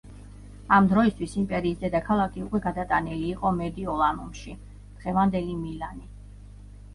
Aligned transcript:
ამ 0.75 0.85
დროისთვის 0.93 1.35
იმპერიის 1.41 1.83
დედაქალაქი 1.83 2.45
უკვე 2.45 2.61
გადატანილი 2.63 3.29
იყო 3.35 3.53
მედიოლანუმში, 3.59 4.55
დღევანდელი 4.97 5.55
მილანი. 5.61 6.05